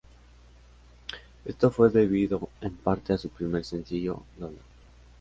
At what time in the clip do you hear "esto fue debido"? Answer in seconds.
1.45-2.49